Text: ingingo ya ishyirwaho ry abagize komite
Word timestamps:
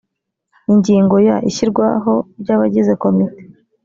ingingo 0.73 1.15
ya 1.27 1.35
ishyirwaho 1.49 2.13
ry 2.41 2.49
abagize 2.55 2.93
komite 3.01 3.41